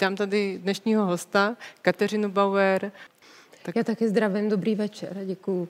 [0.00, 2.92] Vítám tady dnešního hosta, Kateřinu Bauer.
[3.62, 3.76] Tak...
[3.76, 5.68] Já taky zdravím, dobrý večer, děkuji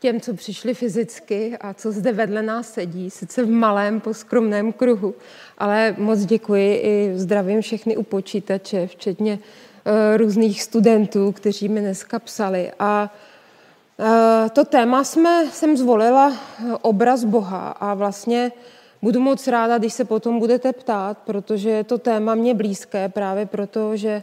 [0.00, 5.14] těm, co přišli fyzicky a co zde vedle nás sedí, sice v malém, poskromném kruhu,
[5.58, 12.18] ale moc děkuji i zdravím všechny u počítače, včetně uh, různých studentů, kteří mi dneska
[12.18, 12.72] psali.
[12.78, 13.14] A
[13.96, 14.06] uh,
[14.48, 18.52] to téma jsme, jsem zvolila eh, obraz Boha a vlastně
[19.02, 23.46] budu moc ráda, když se potom budete ptát, protože je to téma mě blízké právě
[23.46, 24.22] proto, že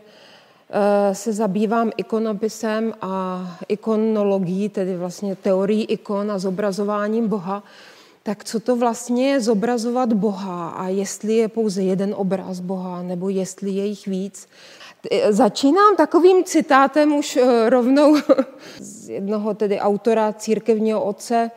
[0.72, 7.64] Eh, se zabývám ikonopisem a ikonologií, tedy vlastně teorií ikon a zobrazováním Boha,
[8.24, 13.30] tak co to vlastně je zobrazovat Boha a jestli je pouze jeden obraz Boha nebo
[13.30, 14.48] jestli je jich víc.
[15.12, 18.18] Eh, začínám takovým citátem už eh, rovnou
[18.80, 21.52] z jednoho tedy autora církevního otce,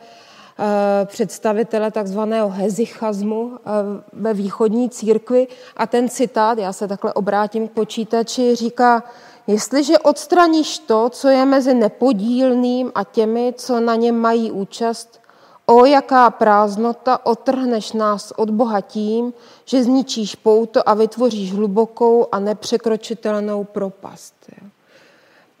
[1.05, 3.69] představitele takzvaného hezichazmu eh,
[4.13, 9.03] ve východní církvi a ten citát, já se takhle obrátím k počítači, říká,
[9.47, 15.19] jestliže odstraníš to, co je mezi nepodílným a těmi, co na něm mají účast,
[15.65, 19.33] o jaká prázdnota otrhneš nás od Boha tím,
[19.65, 24.33] že zničíš pouto a vytvoříš hlubokou a nepřekročitelnou propast.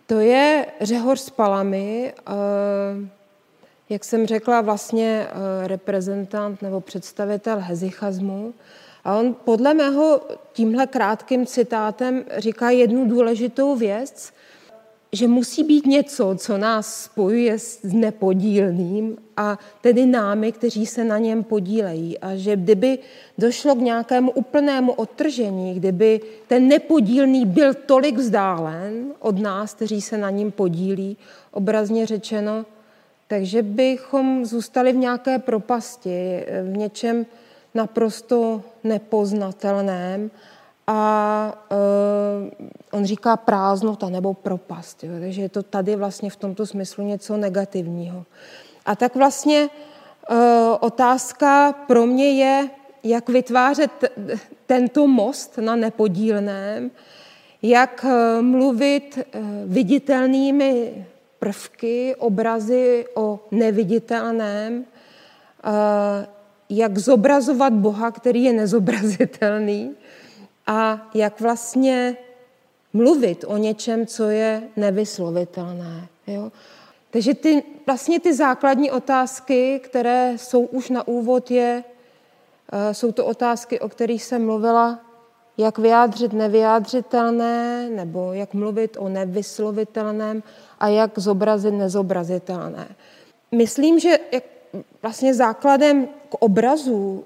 [0.05, 3.22] To je Řehor z Palamy, eh,
[3.93, 8.53] jak jsem řekla, vlastně eh, reprezentant nebo představitel hezichazmu.
[9.03, 10.21] A on podle mého
[10.53, 14.33] tímhle krátkým citátem říká jednu důležitou věc,
[15.11, 21.17] že musí být něco, co nás spojuje s nepodílným a tedy námi, kteří se na
[21.17, 22.19] něm podílejí.
[22.19, 22.99] A že kdyby
[23.37, 30.17] došlo k nějakému úplnému odtržení, kdyby ten nepodílný byl tolik vzdálen od nás, kteří se
[30.17, 31.17] na ním podílí,
[31.51, 32.65] obrazně řečeno,
[33.33, 37.25] takže bychom zůstali v nějaké propasti, v něčem
[37.73, 40.31] naprosto nepoznatelném
[40.87, 42.49] a uh,
[42.91, 45.03] on říká prázdnota nebo propast.
[45.03, 45.11] Jo.
[45.19, 48.25] Takže je to tady vlastně v tomto smyslu něco negativního.
[48.85, 50.37] A tak vlastně uh,
[50.79, 52.69] otázka pro mě je,
[53.03, 53.91] jak vytvářet
[54.65, 56.91] tento most na nepodílném,
[57.61, 59.19] jak uh, mluvit
[59.65, 61.05] viditelnými
[61.43, 66.27] prvky, obrazy o neviditelném, eh,
[66.69, 69.91] jak zobrazovat Boha, který je nezobrazitelný
[70.67, 72.17] a jak vlastně
[72.93, 76.07] mluvit o něčem, co je nevyslovitelné.
[76.27, 76.51] Jo?
[77.11, 81.83] Takže ty, vlastně ty základní otázky, které jsou už na úvod, je,
[82.71, 84.99] eh, jsou to otázky, o kterých jsem mluvila,
[85.57, 90.43] jak vyjádřit nevyjádřitelné, nebo jak mluvit o nevyslovitelném
[90.83, 92.95] a jak zobrazit nezobrazitelné.
[93.51, 94.19] Myslím, že
[95.01, 97.23] vlastně základem k obrazu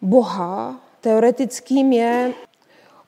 [0.00, 2.32] Boha teoretickým je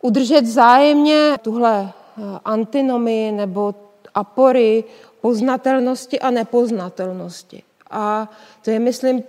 [0.00, 3.74] udržet zájemně tuhle eh, antinomii nebo
[4.14, 4.84] apory
[5.20, 7.62] poznatelnosti a nepoznatelnosti.
[7.90, 8.28] A
[8.64, 9.22] to je, myslím,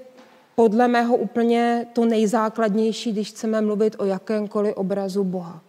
[0.55, 5.62] podle mého úplně to nejzákladnější, když chceme mluvit o jakémkoliv obrazu Boha.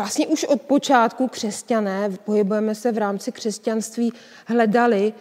[0.00, 4.12] Vlastně už od počátku křesťané, pohybujeme se v rámci křesťanství,
[4.46, 5.12] hledali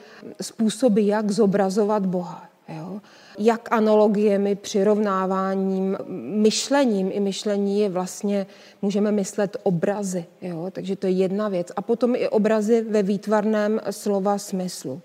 [0.42, 2.50] způsoby, jak zobrazovat Boha.
[2.70, 3.02] Jo?
[3.40, 5.98] Jak analogiemi, přirovnáváním,
[6.42, 7.10] myšlením.
[7.14, 8.46] I myšlení je vlastně,
[8.82, 10.26] můžeme myslet obrazy.
[10.42, 10.70] Jo?
[10.72, 11.72] Takže to je jedna věc.
[11.76, 15.02] A potom i obrazy ve výtvarném slova smyslu.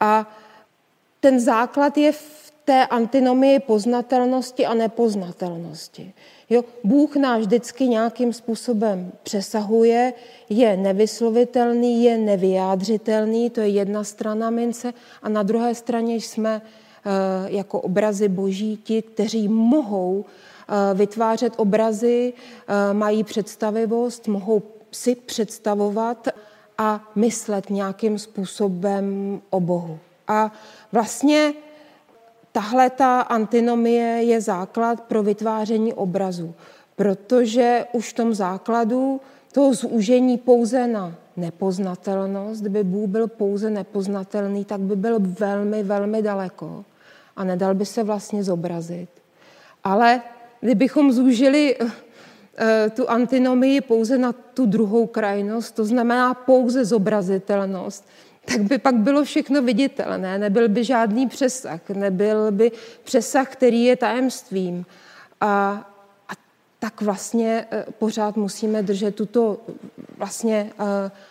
[0.00, 0.36] A
[1.20, 6.12] ten základ je v té antinomii poznatelnosti a nepoznatelnosti.
[6.50, 10.12] Jo, Bůh nás vždycky nějakým způsobem přesahuje,
[10.48, 14.92] je nevyslovitelný, je nevyjádřitelný, to je jedna strana mince,
[15.22, 17.10] a na druhé straně jsme eh,
[17.46, 24.62] jako obrazy boží ti, kteří mohou eh, vytvářet obrazy, eh, mají představivost, mohou
[24.92, 26.28] si představovat
[26.78, 29.98] a myslet nějakým způsobem o Bohu.
[30.28, 30.52] A
[30.92, 31.54] vlastně
[32.58, 36.54] tahle ta antinomie je základ pro vytváření obrazu,
[36.96, 39.20] protože už v tom základu
[39.52, 46.22] toho zúžení pouze na nepoznatelnost, kdyby Bůh byl pouze nepoznatelný, tak by byl velmi, velmi
[46.22, 46.84] daleko
[47.36, 49.08] a nedal by se vlastně zobrazit.
[49.84, 50.22] Ale
[50.60, 58.04] kdybychom zúžili eh, tu antinomii pouze na tu druhou krajnost, to znamená pouze zobrazitelnost,
[58.48, 62.72] tak by pak bylo všechno viditelné, nebyl by žádný přesah, nebyl by
[63.04, 64.86] přesah, který je tajemstvím.
[65.40, 65.84] A,
[66.28, 66.32] a
[66.78, 69.60] tak vlastně eh, pořád musíme držet tuto
[70.16, 70.86] vlastně uh,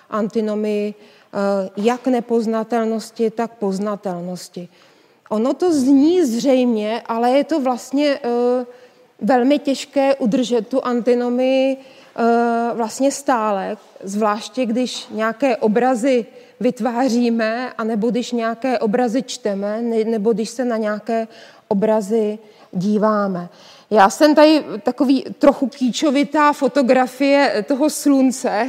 [0.10, 4.70] antinomii uh, jak nepoznatelnosti, tak poznatelnosti.
[5.30, 8.20] Ono to zní zřejmě, ale je to vlastně
[9.22, 11.78] velmi těžké udržet tu antinomii
[12.74, 16.25] vlastně stále, zvláště když nějaké obrazy
[16.59, 21.27] vytváříme, anebo když nějaké obrazy čteme, nebo když se na nějaké
[21.68, 22.39] obrazy
[22.71, 23.50] díváme.
[23.89, 28.68] Já jsem tady takový trochu kýčovitá fotografie toho slunce,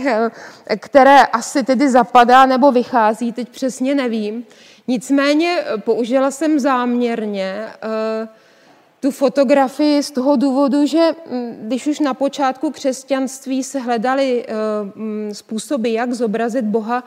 [0.77, 4.45] které asi tedy zapadá nebo vychází, teď přesně nevím.
[4.89, 8.29] Nicméně použila jsem záměrně uh,
[9.01, 14.55] tu fotografii z toho důvodu, že mm, když už na počátku křesťanství se hledali eh,
[14.95, 17.05] mm, způsoby, jak zobrazit Boha,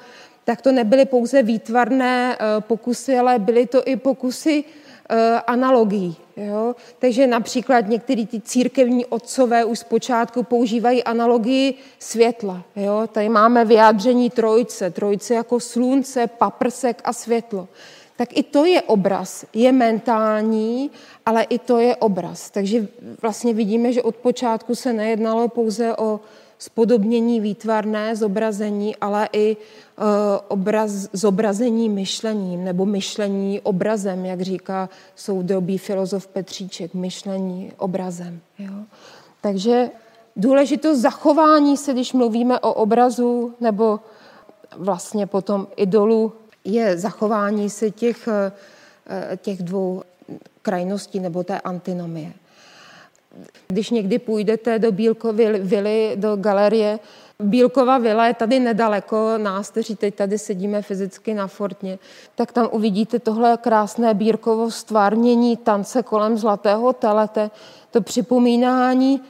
[0.51, 6.15] tak to nebyly pouze výtvarné eh, pokusy, ale byly to i pokusy eh, analogií.
[6.37, 6.75] Jo?
[6.99, 12.63] Takže například některý ty církevní otcové už zpočátku používají analogii světla.
[12.75, 13.07] Jo?
[13.11, 17.67] Tady máme vyjádření trojce, trojce jako slunce, paprsek a světlo
[18.17, 19.45] tak i to je obraz.
[19.53, 20.91] Je mentální,
[21.25, 22.49] ale i to je obraz.
[22.49, 22.87] Takže
[23.21, 26.19] vlastně vidíme, že od počátku se nejednalo pouze o
[26.61, 29.57] spodobnění výtvarné zobrazení, ale i
[30.47, 38.39] obraz, zobrazení myšlením nebo myšlení obrazem, jak říká soudobý filozof Petříček, myšlení obrazem.
[38.59, 38.73] Jo?
[39.41, 39.89] Takže
[40.35, 43.99] důležitost zachování se, když mluvíme o obrazu nebo
[44.77, 46.33] vlastně potom idolu
[46.63, 48.51] je zachování se těch, eh,
[49.37, 50.03] těch dvou
[50.61, 52.33] krajností nebo té antinomie.
[53.67, 56.99] Když někdy půjdete do Bílkovy vily, do galerie,
[57.41, 61.99] Bílkova vila je tady nedaleko nás, kteří teď tady sedíme fyzicky na Fortně,
[62.35, 67.49] tak tam uvidíte tohle krásné Bírkovo stvárnění tance kolem zlatého telete,
[67.91, 69.21] to připomínání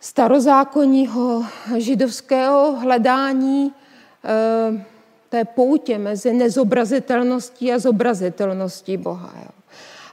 [0.00, 1.44] starozákonního
[1.76, 3.72] židovského hledání
[4.24, 4.84] eh,
[5.28, 9.32] té poutě mezi nezobrazitelností a zobrazitelností Boha.
[9.42, 9.50] Jo.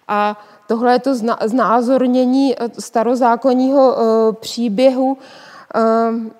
[0.08, 1.16] A tohle je to
[1.46, 5.18] znázornění eh, starozákonního eh, příběhu,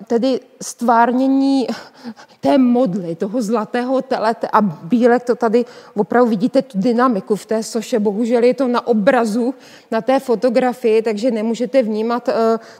[0.06, 1.66] tedy stvárnění
[2.40, 5.64] té modly, toho zlatého telete a bílek, to tady
[5.96, 9.54] opravdu vidíte tu dynamiku v té soše, bohužel je to na obrazu,
[9.90, 12.28] na té fotografii, takže nemůžete vnímat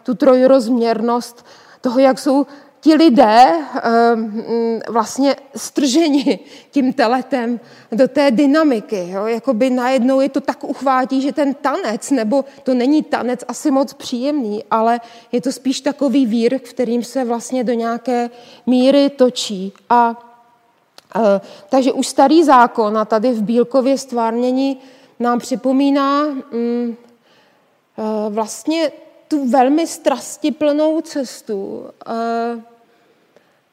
[0.02, 1.46] tu trojrozměrnost
[1.80, 2.46] toho, jak jsou
[2.84, 6.40] ti lidé ehm, vlastně strženi
[6.70, 7.60] tím teletem
[7.92, 9.08] do té dynamiky.
[9.10, 9.26] Jo?
[9.26, 13.92] Jakoby najednou je to tak uchvátí, že ten tanec, nebo to není tanec asi moc
[13.92, 15.00] příjemný, ale
[15.32, 18.30] je to spíš takový vír, kterým se vlastně do nějaké
[18.66, 19.72] míry točí.
[19.90, 20.16] A
[21.16, 24.78] e, takže už starý zákon a tady v Bílkově stvárnění
[25.20, 26.44] nám připomíná mm,
[26.92, 28.92] e, vlastně
[29.28, 32.73] tu velmi strastiplnou cestu, e,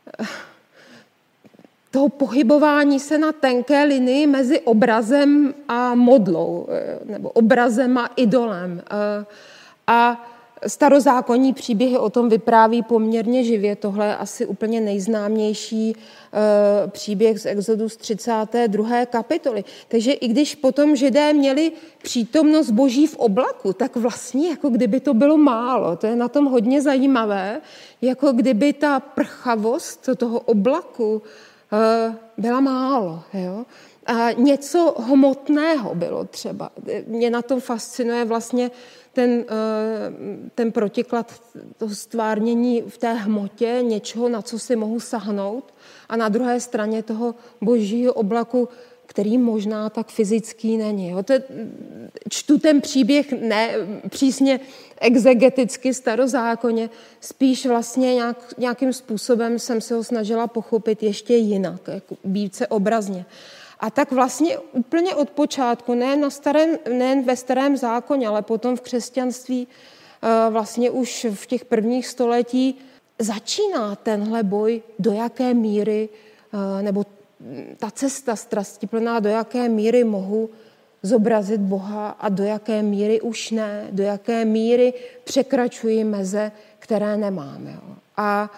[1.91, 8.81] toho pohybování se na tenké linii mezi obrazem a modlou, eh, nebo obrazem a idolem.
[8.91, 9.25] Eh,
[9.87, 10.30] a
[10.67, 13.75] starozákonní příběhy o tom vypráví poměrně živě.
[13.75, 19.05] Tohle je asi úplně nejznámější eh, příběh z Exodus 32.
[19.05, 19.63] kapitoly.
[19.87, 21.71] Takže i když potom židé měli
[22.03, 25.95] přítomnost boží v oblaku, tak vlastně jako kdyby to bylo málo.
[25.95, 27.61] To je na tom hodně zajímavé,
[28.01, 31.21] jako kdyby ta prchavost toho oblaku
[31.73, 33.23] eh, byla málo.
[33.33, 33.65] Jo?
[34.05, 36.71] A něco hmotného bylo třeba.
[37.07, 38.71] Mě na tom fascinuje vlastně
[39.13, 41.41] ten, eh, ten protiklad,
[41.77, 45.73] to stvárnění v té hmotě něčeho, na co si mohu sahnout
[46.09, 48.69] a na druhé straně toho božího oblaku,
[49.05, 51.09] který možná tak fyzický není.
[51.09, 51.23] Jo.
[51.23, 51.43] To je,
[52.29, 53.73] čtu ten příběh ne
[54.09, 54.59] přísně
[55.01, 56.89] exegeticky, starozákonně,
[57.19, 63.25] spíš vlastně nějak, nějakým způsobem jsem se ho snažila pochopit ještě jinak, jako více obrazně.
[63.81, 68.77] A tak vlastně úplně od počátku, nejen, na starém, nejen ve starém zákoně, ale potom
[68.77, 72.77] v křesťanství, eh, vlastně už v těch prvních století,
[73.19, 76.09] začíná tenhle boj, do jaké míry,
[76.53, 77.05] eh, nebo
[77.77, 80.49] ta cesta strastiplná, do jaké míry mohu
[81.03, 87.79] zobrazit Boha a do jaké míry už ne, do jaké míry překračuji meze, které nemáme.
[88.17, 88.49] A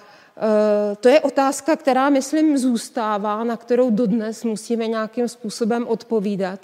[1.00, 6.60] to je otázka, která, myslím, zůstává, na kterou dodnes musíme nějakým způsobem odpovídat,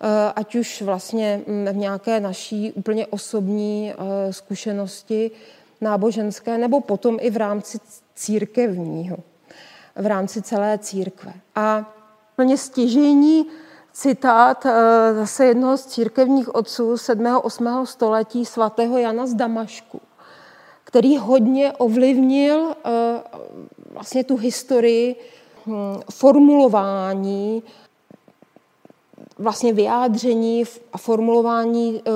[0.00, 5.30] eh, ať už vlastně mm, v nějaké naší úplně osobní eh, zkušenosti
[5.80, 7.78] náboženské, nebo potom i v rámci
[8.14, 9.16] církevního,
[9.96, 11.32] v rámci celé církve.
[11.54, 11.94] A
[12.36, 13.46] plně stěžení
[13.92, 14.66] citát
[15.14, 17.26] zase jednoho z církevních otců 7.
[17.42, 17.86] 8.
[17.86, 20.00] století svatého Jana z Damašku
[20.86, 23.22] který hodně ovlivnil eh,
[23.90, 25.16] vlastně tu historii
[25.66, 27.62] hm, formulování,
[29.38, 32.10] vlastně vyjádření a formulování eh,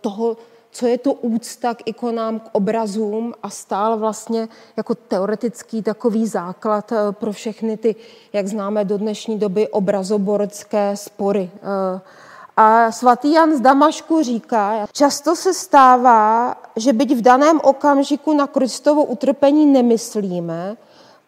[0.00, 0.36] toho,
[0.70, 6.92] co je to úcta k ikonám, k obrazům a stál vlastně jako teoretický takový základ
[6.92, 7.94] eh, pro všechny ty,
[8.32, 11.50] jak známe do dnešní doby, obrazoborské spory.
[12.56, 18.34] Eh, a svatý Jan z Damašku říká, často se stává, že byť v daném okamžiku
[18.34, 20.76] na Kristovo utrpení nemyslíme,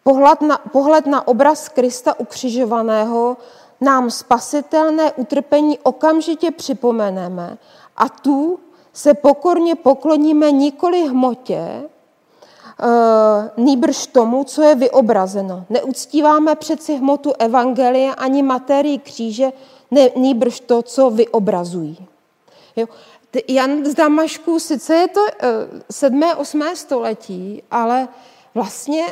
[0.03, 3.37] pohled na, pohled na obraz Krista ukřižovaného
[3.81, 7.57] nám spasitelné utrpení okamžitě připomeneme
[7.97, 8.59] a tu
[8.93, 11.87] se pokorně pokloníme nikoli hmotě, e,
[13.57, 15.65] nýbrž tomu, co je vyobrazeno.
[15.69, 19.51] Neuctíváme přeci hmotu evangelie ani materii kříže,
[19.91, 21.97] ne, nýbrž to, co vyobrazují.
[22.75, 22.87] Jo.
[23.47, 25.25] Jan z Damašku, sice je to
[25.91, 26.23] 7.
[26.23, 26.63] E, 8.
[26.73, 28.07] století, ale
[28.53, 29.05] vlastně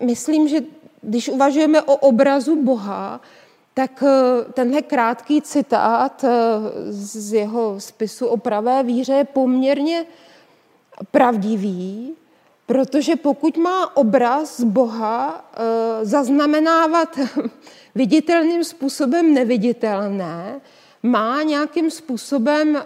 [0.00, 0.60] myslím, že
[1.02, 3.20] když uvažujeme o obrazu Boha,
[3.74, 6.30] tak eh, tenhle krátký citát eh,
[6.90, 10.06] z jeho spisu o pravé víře je poměrně
[11.10, 12.14] pravdivý,
[12.66, 17.18] protože pokud má obraz Boha eh, zaznamenávat
[17.94, 20.60] viditelným způsobem neviditelné,
[21.02, 22.82] má nějakým způsobem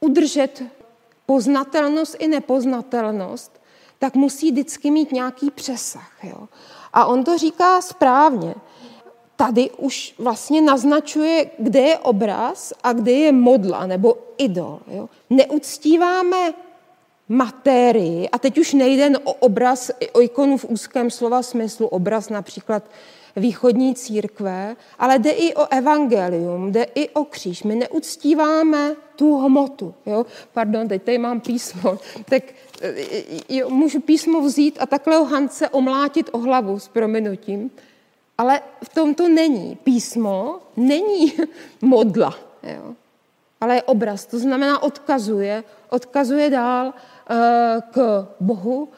[0.00, 0.62] udržet
[1.26, 3.60] poznatelnost i nepoznatelnost,
[3.98, 6.12] tak musí vždycky mít nějaký přesah.
[6.22, 6.48] Jo?
[6.92, 8.54] A on to říká správně
[9.36, 14.80] tady už vlastně naznačuje, kde je obraz a kde je modla nebo idol.
[14.86, 15.08] Jo?
[15.30, 16.54] Neuctíváme
[17.28, 22.82] materii, a teď už nejde o obraz, o ikonu v úzkém slova smyslu, obraz například
[23.36, 27.62] východní církve, ale jde i o evangelium, jde i o kříž.
[27.62, 29.94] My neuctíváme tu hmotu.
[30.06, 30.26] Jo?
[30.52, 31.98] Pardon, teď tady mám písmo.
[32.24, 32.42] Tak
[33.48, 37.70] jo, můžu písmo vzít a takhle ho Hance omlátit o hlavu s prominutím.
[38.38, 39.78] Ale v tom to není.
[39.84, 41.32] Písmo není
[41.82, 42.94] modla, jo?
[43.60, 44.26] Ale je obraz.
[44.26, 47.36] To znamená odkazuje, odkazuje dál uh,
[47.90, 48.88] k Bohu, uh,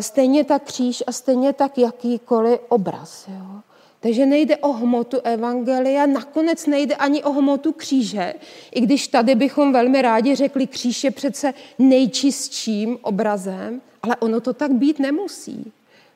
[0.00, 3.28] stejně tak kříž a stejně tak jakýkoliv obraz.
[3.28, 3.60] Jo?
[4.00, 8.34] Takže nejde o hmotu evangelia, nakonec nejde ani o hmotu kříže,
[8.74, 14.52] i když tady bychom velmi rádi řekli, kříž je přece nejčistším obrazem, ale ono to
[14.52, 15.72] tak být nemusí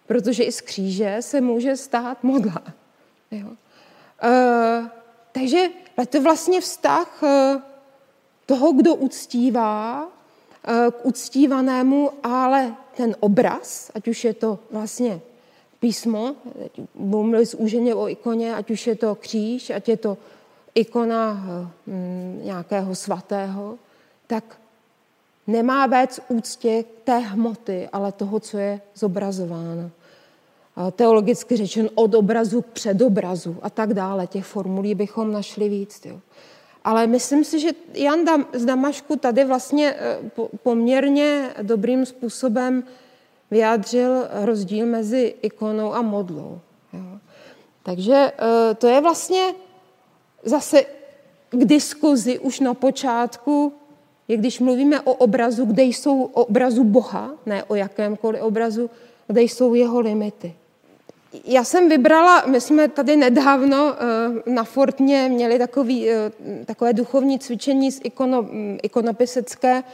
[0.09, 2.63] protože i z kříže se může stát modla.
[3.31, 3.49] Jo.
[4.23, 4.91] E,
[5.39, 5.69] takže
[6.11, 7.63] to je vlastně vztah e,
[8.47, 15.21] toho, kdo uctívá, e, k uctívanému, ale ten obraz, ať už je to vlastně
[15.81, 16.35] písmo,
[16.95, 20.19] budu mluvit zúženě o ikoně, ať už je to kříž, ať je to
[20.75, 21.33] ikona
[21.87, 23.79] hm, nějakého svatého,
[24.27, 24.59] tak
[25.47, 29.91] nemá vést úctě té hmoty, ale toho, co je zobrazováno
[30.93, 34.27] teologicky řečen od obrazu k předobrazu a tak dále.
[34.27, 36.01] Těch formulí bychom našli víc.
[36.05, 36.21] Jo.
[36.85, 38.19] Ale myslím si, že Jan
[38.53, 40.19] z Damašku tady vlastně eh,
[40.63, 42.85] poměrně dobrým způsobem
[43.51, 46.61] vyjádřil rozdíl mezi ikonou a modlou.
[46.93, 47.19] Jo.
[47.83, 49.55] Takže eh, to je vlastně
[50.45, 50.83] zase
[51.51, 53.73] k diskuzi už na počátku,
[54.29, 58.91] je když mluvíme o obrazu, kde jsou obrazu Boha, ne o jakémkoliv obrazu,
[59.27, 60.55] kde jsou jeho limity.
[61.45, 66.31] Já jsem vybrala, my jsme tady nedávno eh, na Fortně měli takový, eh,
[66.65, 69.85] takové duchovní cvičení z ikono, mm, ikonopisecké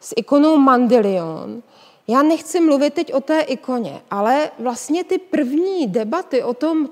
[0.00, 1.62] s ikonou Mandelion.
[2.08, 6.88] Já nechci mluvit teď o té ikoně, ale vlastně ty první debaty o tom,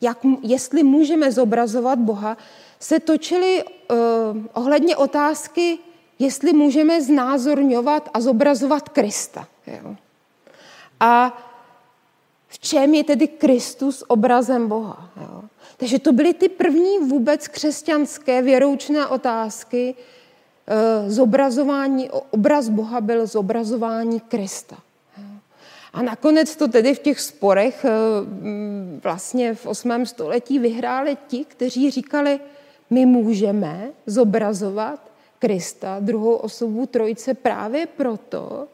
[0.00, 2.36] jak, jestli můžeme zobrazovat Boha,
[2.80, 3.98] se točily uh,
[4.52, 5.78] ohledně otázky,
[6.18, 9.46] jestli můžeme znázorňovat a zobrazovat Krista.
[9.66, 9.96] Jo.
[11.00, 11.38] A
[12.54, 15.10] v čem je tedy Kristus obrazem Boha.
[15.20, 15.42] Jo?
[15.76, 19.94] Takže to byly ty první vůbec křesťanské věroučné otázky.
[19.94, 24.76] E, zobrazování, obraz Boha byl zobrazování Krista.
[25.92, 27.90] A nakonec to tedy v těch sporech e,
[29.02, 30.06] vlastně v 8.
[30.06, 32.40] století vyhráli ti, kteří říkali,
[32.90, 38.68] my můžeme zobrazovat Krista, druhou osobu trojice právě proto,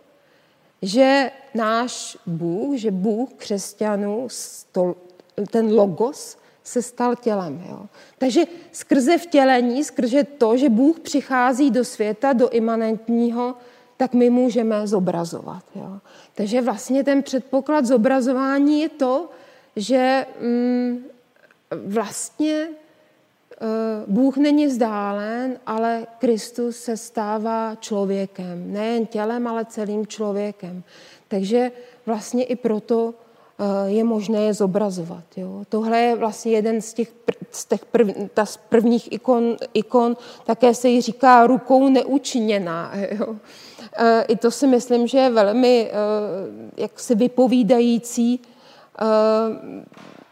[0.83, 4.29] že náš Bůh, že Bůh křesťanů,
[5.51, 7.65] ten logos, se stal tělem.
[7.69, 7.87] Jo.
[8.19, 13.55] Takže skrze vtělení, skrze to, že Bůh přichází do světa, do imanentního,
[13.97, 15.65] tak my můžeme zobrazovat.
[15.75, 15.99] Jo.
[16.35, 19.29] Takže vlastně ten předpoklad zobrazování je to,
[19.77, 21.05] že mm,
[21.87, 22.69] vlastně
[24.07, 28.73] Bůh není vzdálen, ale Kristus se stává člověkem.
[28.73, 30.83] Nejen tělem, ale celým člověkem.
[31.29, 31.73] Takže
[32.07, 33.15] vlastně i proto
[33.87, 35.25] je možné je zobrazovat.
[35.37, 35.63] Jo.
[35.69, 37.13] Tohle je vlastně jeden z těch,
[37.51, 42.93] z těch prv, ta z prvních ikon, ikon, také se jí říká rukou neučiněná.
[43.11, 43.37] Jo.
[44.29, 45.91] I to si myslím, že je velmi
[46.77, 48.41] jaksi vypovídající.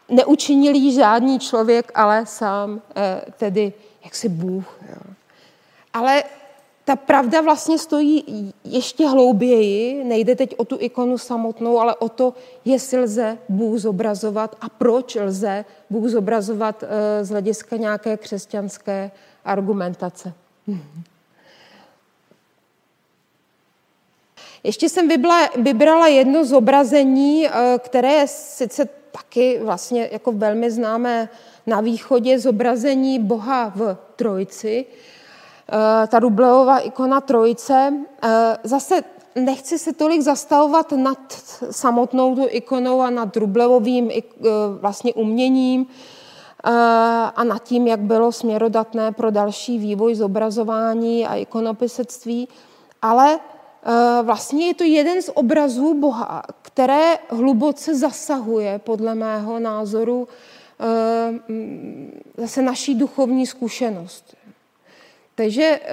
[0.08, 2.82] Neučinil jí žádný člověk, ale sám
[3.36, 3.72] tedy
[4.04, 4.80] jaksi Bůh.
[5.92, 6.24] Ale
[6.88, 8.24] ta pravda vlastně stojí
[8.64, 12.34] ještě hlouběji, nejde teď o tu ikonu samotnou, ale o to,
[12.64, 19.10] jestli lze Bůh zobrazovat a proč lze Bůh zobrazovat eh, z hlediska nějaké křesťanské
[19.44, 20.32] argumentace.
[24.64, 25.08] Ještě jsem
[25.56, 28.88] vybrala jedno zobrazení, eh, které je sice
[29.18, 31.28] taky vlastně jako velmi známé
[31.66, 34.86] na východě, zobrazení Boha v Trojici,
[35.72, 37.92] Eh, ta Rubleová ikona trojice.
[38.22, 39.02] Eh, zase
[39.34, 41.18] nechci se tolik zastavovat nad
[41.70, 44.22] samotnou tu ikonou a nad Rublevovým eh,
[44.80, 45.86] vlastně uměním
[47.36, 52.48] a nad tím, jak bylo směrodatné pro další vývoj zobrazování a ikonopisectví,
[53.02, 53.38] ale
[54.22, 56.42] vlastně je to jeden z obrazů Boha,
[56.78, 60.28] které hluboce zasahuje, podle mého názoru,
[62.36, 64.36] zase naší duchovní zkušenost.
[65.34, 65.90] Takže eh,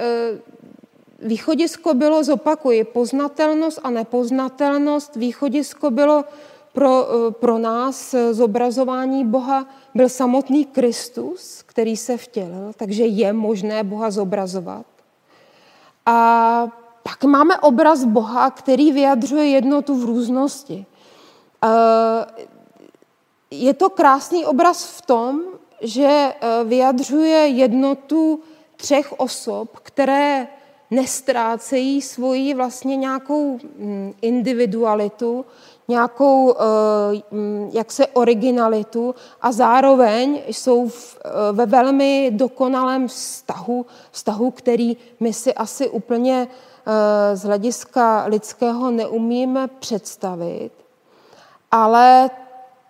[1.18, 5.16] východisko bylo, zopakuji, poznatelnost a nepoznatelnost.
[5.16, 6.24] Východisko bylo
[6.72, 13.32] pro, eh, pro nás eh, zobrazování Boha byl samotný Kristus, který se vtělil, takže je
[13.32, 14.86] možné Boha zobrazovat.
[16.06, 20.86] A pak máme obraz Boha, který vyjadřuje jednotu v různosti.
[23.50, 25.40] Je to krásný obraz v tom,
[25.80, 26.32] že
[26.64, 28.40] vyjadřuje jednotu
[28.76, 30.48] třech osob, které
[30.90, 35.44] nestrácejí svoji vlastně nějakou mm, individualitu,
[35.88, 44.50] nějakou eh, mm, jak se originalitu a zároveň jsou eh, ve velmi dokonalém vztahu, vztahu,
[44.50, 46.75] který my si asi úplně eh,
[47.34, 50.70] z hlediska lidského neumíme představit.
[51.70, 52.30] Ale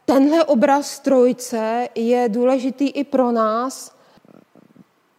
[0.05, 3.93] tenhle obraz trojce je důležitý i pro nás,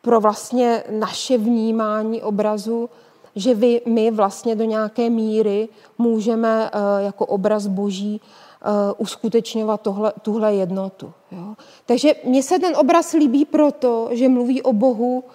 [0.02, 2.90] pro vlastně naše vnímání obrazu,
[3.36, 8.66] že vy, my vlastně do nějaké míry můžeme eh, jako obraz boží eh,
[8.98, 11.14] uskutečňovat tohle, tuhle jednotu.
[11.32, 11.56] Jo?
[11.86, 15.32] Takže mně se ten obraz líbí proto, že mluví o Bohu, eh,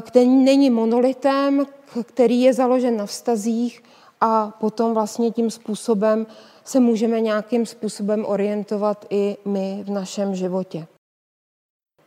[0.00, 1.66] který není monolitem,
[2.02, 3.82] který je založen na vztazích
[4.20, 6.26] a potom vlastně tím způsobem
[6.64, 10.86] se můžeme nějakým způsobem orientovat i my v našem životě.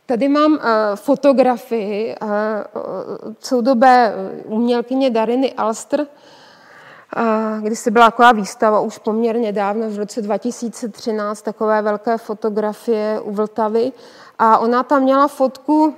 [0.06, 0.58] Tady mám uh,
[0.94, 2.28] fotografii uh,
[3.40, 6.06] soudobé umělkyně Dariny Alster, uh,
[7.62, 13.32] kdy se byla taková výstava už poměrně dávno, v roce 2013, takové velké fotografie u
[13.32, 13.92] Vltavy.
[14.38, 15.94] A ona tam měla fotku,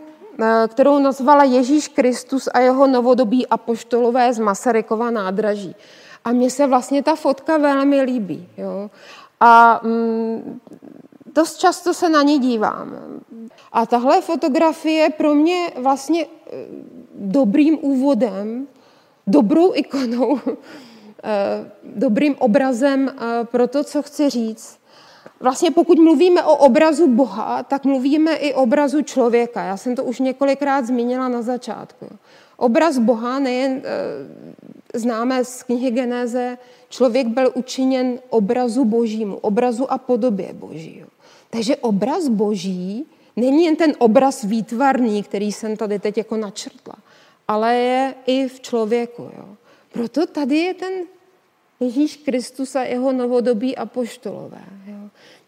[0.68, 5.76] kterou nazvala Ježíš Kristus a jeho novodobí apoštolové z Masarykova nádraží.
[6.24, 8.48] A mně se vlastně ta fotka velmi líbí.
[8.56, 8.90] Jo?
[9.40, 10.60] A mm,
[11.34, 12.92] dost často se na ní dívám.
[13.72, 16.50] A tahle fotografie pro mě vlastně eh,
[17.14, 18.66] dobrým úvodem,
[19.26, 20.40] dobrou ikonou,
[21.24, 24.81] eh, dobrým obrazem eh, pro to, co chci říct.
[25.42, 29.64] Vlastně pokud mluvíme o obrazu Boha, tak mluvíme i o obrazu člověka.
[29.64, 32.06] Já jsem to už několikrát zmínila na začátku.
[32.56, 33.82] Obraz Boha nejen
[34.94, 41.08] známe z knihy Genéze, člověk byl učiněn obrazu božímu, obrazu a podobě božího.
[41.50, 46.94] Takže obraz boží není jen ten obraz výtvarný, který jsem tady teď jako načrtla,
[47.48, 49.22] ale je i v člověku.
[49.22, 49.48] Jo.
[49.92, 50.92] Proto tady je ten
[51.80, 54.64] Ježíš Kristus a jeho novodobí apoštolové.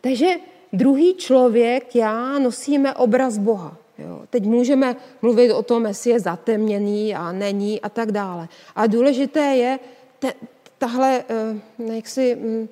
[0.00, 0.26] Takže
[0.72, 3.76] druhý člověk, já, nosíme obraz Boha.
[3.98, 4.22] Jo.
[4.30, 8.48] Teď můžeme mluvit o tom, jestli je zatemněný a není a tak dále.
[8.76, 9.78] A důležité je
[10.18, 10.32] te,
[10.78, 12.68] tahle, eh, jak si, hm,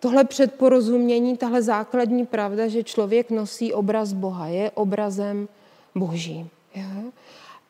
[0.00, 5.48] tohle předporozumění, tahle základní pravda, že člověk nosí obraz Boha, je obrazem
[5.94, 6.48] božím.
[6.74, 7.12] Jo?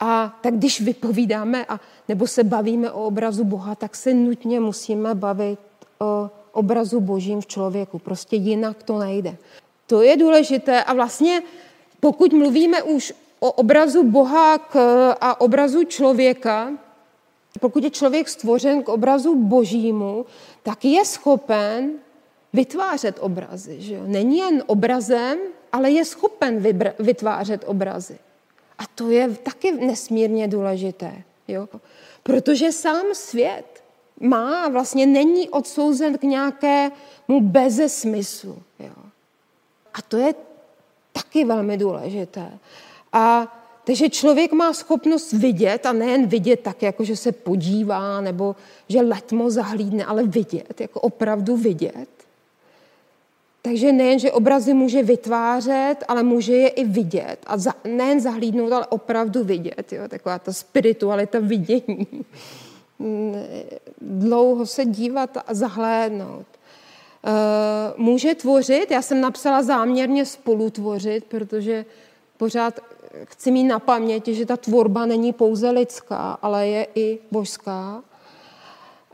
[0.01, 5.15] A tak když vypovídáme a, nebo se bavíme o obrazu Boha, tak se nutně musíme
[5.15, 5.59] bavit
[6.01, 7.99] o obrazu božím v člověku.
[7.99, 9.37] Prostě jinak to nejde.
[9.87, 11.43] To je důležité a vlastně
[12.01, 14.77] pokud mluvíme už o obrazu Boha k,
[15.21, 16.73] a obrazu člověka,
[17.61, 20.27] pokud je člověk stvořen k obrazu božímu,
[20.63, 21.93] tak je schopen
[22.53, 23.77] vytvářet obrazy.
[23.81, 24.03] Že jo?
[24.07, 25.39] Není jen obrazem,
[25.73, 26.65] ale je schopen
[26.99, 28.19] vytvářet obrazy.
[28.79, 31.23] A to je taky nesmírně důležité.
[31.49, 31.69] Jo?
[32.23, 33.74] Protože sám svět
[34.21, 38.63] má, vlastně není odsouzen k nějakému beze smyslu.
[38.79, 38.95] Jo.
[39.95, 40.35] A to je
[41.13, 42.59] taky velmi důležité.
[43.13, 48.57] A takže člověk má schopnost vidět a nejen vidět tak, jako že se podívá nebo
[48.89, 52.09] že letmo zahlídne, ale vidět, jako opravdu vidět.
[53.63, 57.37] Takže nejen, že obrazy může vytvářet, ale může je i vidět.
[57.47, 59.93] A za, nejen zahlídnout, ale opravdu vidět.
[59.93, 60.09] Jo?
[60.09, 62.07] Taková ta spiritualita vidění.
[64.01, 66.47] Dlouho se dívat a zahlédnout.
[67.27, 71.85] Eh, může tvořit, já jsem napsala záměrně spolutvořit, protože
[72.37, 72.81] pořád
[73.25, 78.03] chci mít na paměti, že ta tvorba není pouze lidská, ale je i božská.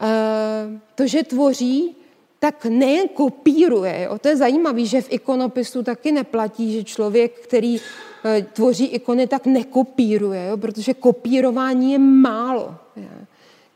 [0.01, 1.97] Eh, to, že tvoří,
[2.39, 4.03] tak nejen kopíruje.
[4.03, 4.19] Jo?
[4.19, 7.81] To je zajímavé, že v ikonopisu taky neplatí, že člověk, který
[8.25, 10.57] eh, tvoří ikony, tak nekopíruje, jo?
[10.57, 12.75] protože kopírování je málo.
[12.97, 13.09] Jo?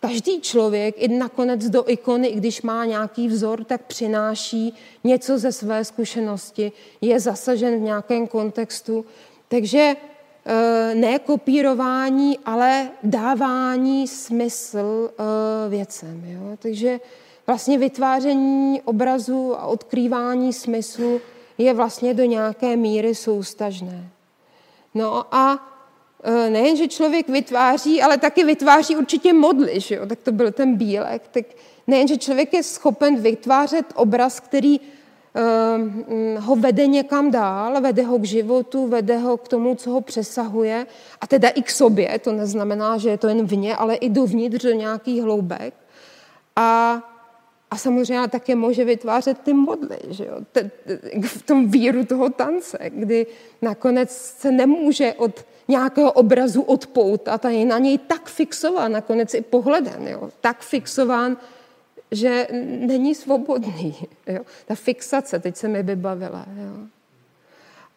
[0.09, 5.53] Každý člověk i nakonec do ikony, i když má nějaký vzor, tak přináší něco ze
[5.53, 9.05] své zkušenosti, je zasažen v nějakém kontextu.
[9.49, 9.97] Takže
[10.47, 16.25] eh, ne kopírování, ale dávání smysl eh, věcem.
[16.27, 16.57] Jo?
[16.59, 17.01] Takže
[17.47, 21.21] vlastně vytváření obrazu a odkrývání smyslu
[21.59, 24.09] je vlastně do nějaké míry soustažné.
[24.95, 25.74] No a
[26.49, 30.07] nejen, že člověk vytváří, ale taky vytváří určitě modly, že jo?
[30.07, 31.23] tak to byl ten bílek.
[31.31, 31.45] Tak
[31.87, 38.19] nejen, že člověk je schopen vytvářet obraz, který uh, ho vede někam dál, vede ho
[38.19, 40.87] k životu, vede ho k tomu, co ho přesahuje,
[41.21, 44.65] a teda i k sobě, to neznamená, že je to jen vně, ale i dovnitř
[44.65, 45.75] do nějakých hloubek.
[46.57, 47.03] A
[47.75, 50.37] a samozřejmě také může vytvářet ty modly, že jo?
[51.23, 53.27] v tom víru toho tance, kdy
[53.63, 59.41] nakonec se nemůže od nějakého obrazu odpoutat a je na něj tak fixován, nakonec i
[59.41, 60.31] pohledem, jo?
[60.41, 61.37] tak fixován,
[62.11, 62.49] že
[62.87, 63.95] není svobodný.
[64.27, 64.41] Jo?
[64.67, 66.47] Ta fixace, teď se mi vybavila.
[66.57, 66.87] Jo?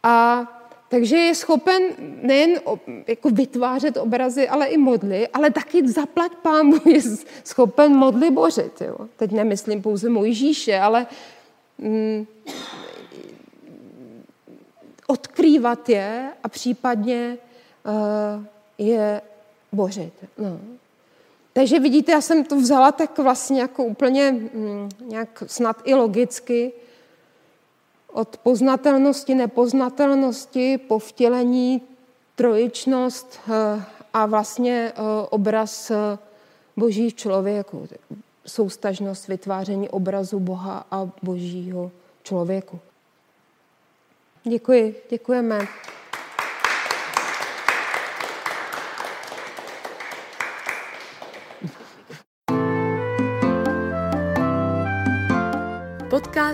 [0.03, 0.47] A
[0.89, 1.83] takže je schopen
[2.21, 2.61] nejen
[3.07, 7.01] jako vytvářet obrazy, ale i modly, ale taky zaplať pámu je
[7.43, 8.81] schopen modly bořit.
[8.81, 8.97] Jo.
[9.15, 11.07] Teď nemyslím pouze Mojžíše, ale
[11.77, 12.25] mm,
[15.07, 17.37] odkrývat je a případně
[17.85, 18.43] uh,
[18.77, 19.21] je
[19.71, 20.13] bořit.
[20.37, 20.59] No.
[21.53, 26.73] Takže vidíte, já jsem to vzala tak vlastně jako úplně mm, nějak snad i logicky,
[28.13, 31.81] od poznatelnosti, nepoznatelnosti, povtělení,
[32.35, 36.17] trojičnost eh, a vlastně eh, obraz eh,
[36.77, 37.87] boží v člověku,
[38.45, 41.91] soustažnost vytváření obrazu Boha a božího
[42.23, 42.79] člověku.
[44.43, 45.67] Děkuji, děkujeme.